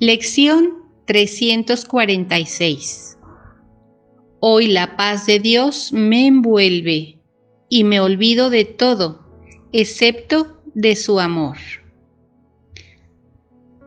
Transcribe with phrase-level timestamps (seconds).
[0.00, 3.18] Lección 346
[4.38, 7.18] Hoy la paz de Dios me envuelve
[7.68, 9.26] y me olvido de todo,
[9.72, 11.56] excepto de su amor.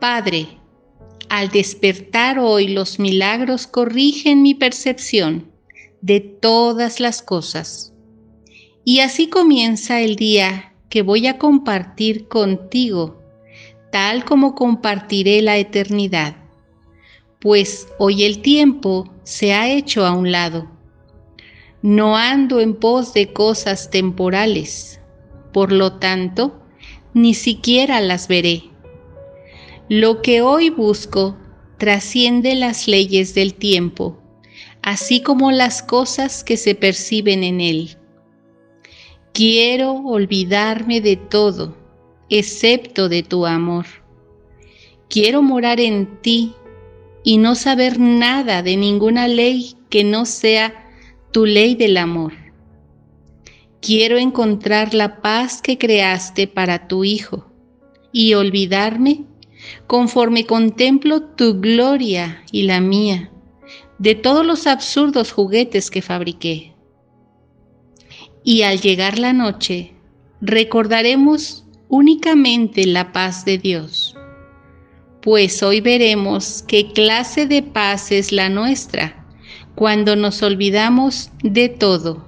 [0.00, 0.48] Padre,
[1.28, 5.52] al despertar hoy los milagros corrigen mi percepción
[6.00, 7.94] de todas las cosas.
[8.84, 13.21] Y así comienza el día que voy a compartir contigo
[13.92, 16.34] tal como compartiré la eternidad,
[17.40, 20.70] pues hoy el tiempo se ha hecho a un lado.
[21.82, 24.98] No ando en pos de cosas temporales,
[25.52, 26.58] por lo tanto,
[27.12, 28.64] ni siquiera las veré.
[29.90, 31.36] Lo que hoy busco
[31.76, 34.18] trasciende las leyes del tiempo,
[34.80, 37.98] así como las cosas que se perciben en él.
[39.34, 41.81] Quiero olvidarme de todo
[42.38, 43.84] excepto de tu amor.
[45.08, 46.54] Quiero morar en ti
[47.22, 50.88] y no saber nada de ninguna ley que no sea
[51.30, 52.32] tu ley del amor.
[53.82, 57.52] Quiero encontrar la paz que creaste para tu Hijo
[58.12, 59.24] y olvidarme
[59.86, 63.30] conforme contemplo tu gloria y la mía
[63.98, 66.72] de todos los absurdos juguetes que fabriqué.
[68.42, 69.92] Y al llegar la noche,
[70.40, 74.16] recordaremos únicamente la paz de Dios.
[75.20, 79.26] Pues hoy veremos qué clase de paz es la nuestra
[79.74, 82.26] cuando nos olvidamos de todo,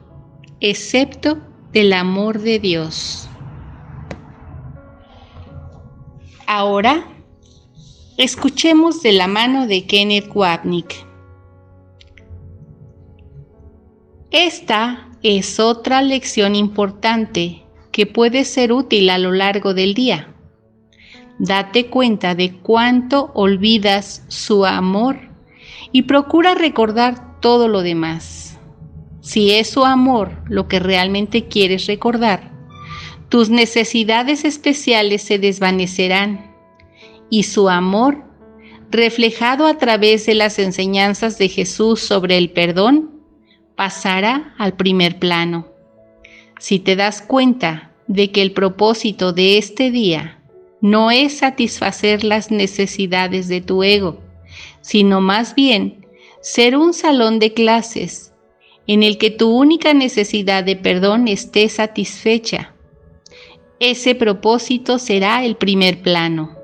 [0.60, 1.38] excepto
[1.72, 3.26] del amor de Dios.
[6.46, 7.08] Ahora,
[8.18, 10.94] escuchemos de la mano de Kenneth Wapnick.
[14.30, 17.63] Esta es otra lección importante
[17.94, 20.34] que puede ser útil a lo largo del día.
[21.38, 25.16] Date cuenta de cuánto olvidas su amor
[25.92, 28.58] y procura recordar todo lo demás.
[29.20, 32.50] Si es su amor lo que realmente quieres recordar,
[33.28, 36.52] tus necesidades especiales se desvanecerán
[37.30, 38.24] y su amor,
[38.90, 43.22] reflejado a través de las enseñanzas de Jesús sobre el perdón,
[43.76, 45.73] pasará al primer plano.
[46.66, 50.40] Si te das cuenta de que el propósito de este día
[50.80, 54.22] no es satisfacer las necesidades de tu ego,
[54.80, 56.06] sino más bien
[56.40, 58.32] ser un salón de clases
[58.86, 62.72] en el que tu única necesidad de perdón esté satisfecha.
[63.78, 66.56] Ese propósito será el primer plano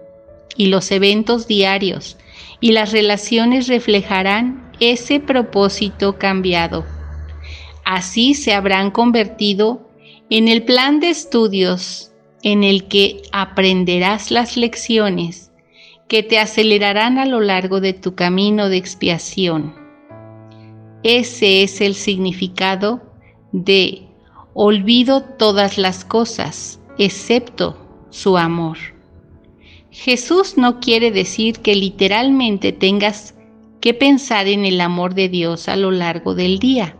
[0.56, 2.16] y los eventos diarios
[2.58, 6.86] y las relaciones reflejarán ese propósito cambiado.
[7.84, 9.89] Así se habrán convertido
[10.30, 15.50] en el plan de estudios en el que aprenderás las lecciones
[16.08, 19.74] que te acelerarán a lo largo de tu camino de expiación.
[21.02, 23.02] Ese es el significado
[23.52, 24.08] de
[24.54, 27.76] olvido todas las cosas, excepto
[28.10, 28.78] su amor.
[29.90, 33.34] Jesús no quiere decir que literalmente tengas
[33.80, 36.96] que pensar en el amor de Dios a lo largo del día,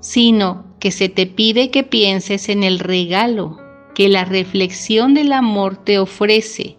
[0.00, 3.58] sino que se te pide que pienses en el regalo
[3.94, 6.78] que la reflexión del amor te ofrece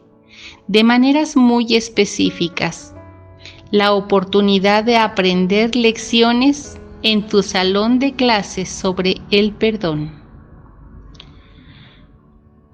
[0.67, 2.95] de maneras muy específicas.
[3.71, 10.21] La oportunidad de aprender lecciones en tu salón de clases sobre el perdón.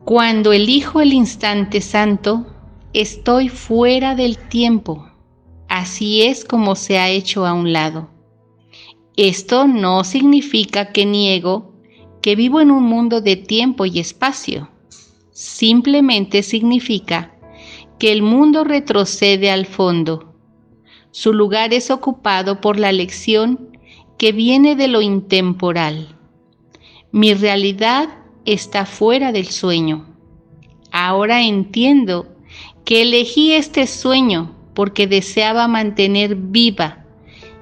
[0.03, 2.45] Cuando elijo el instante santo,
[2.93, 5.05] estoy fuera del tiempo.
[5.67, 8.16] Así es como se ha hecho a un lado.
[9.17, 11.73] Esto no significa que niego
[12.21, 14.69] que vivo en un mundo de tiempo y espacio.
[15.31, 17.33] Simplemente significa
[17.97, 20.35] que el mundo retrocede al fondo.
[21.09, 23.75] Su lugar es ocupado por la lección
[24.19, 26.15] que viene de lo intemporal.
[27.11, 28.09] Mi realidad
[28.45, 30.15] está fuera del sueño.
[30.91, 32.35] Ahora entiendo
[32.85, 37.06] que elegí este sueño porque deseaba mantener viva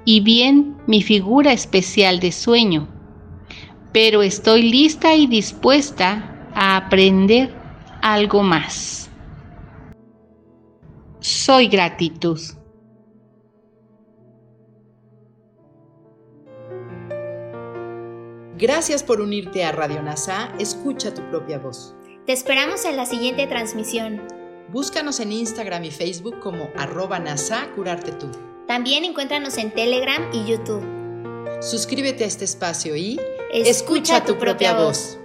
[0.06, 2.88] y bien mi figura especial de sueño,
[3.92, 7.54] pero estoy lista y dispuesta a aprender
[8.02, 9.10] algo más.
[11.20, 12.40] Soy gratitud.
[18.58, 20.54] Gracias por unirte a Radio NASA.
[20.60, 21.94] Escucha tu propia voz.
[22.26, 24.22] Te esperamos en la siguiente transmisión.
[24.72, 28.55] Búscanos en Instagram y Facebook como arroba NASA Curarte Tú.
[28.68, 30.84] También encuéntranos en Telegram y YouTube.
[31.62, 33.20] Suscríbete a este espacio y
[33.52, 35.20] escucha, tu, propia voz.